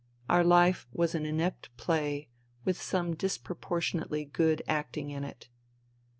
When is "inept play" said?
1.27-2.27